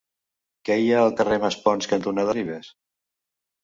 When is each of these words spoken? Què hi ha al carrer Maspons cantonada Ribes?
Què 0.69 0.77
hi 0.77 0.87
ha 0.95 1.03
al 1.03 1.13
carrer 1.21 1.39
Maspons 1.45 1.93
cantonada 1.95 2.39
Ribes? 2.43 2.77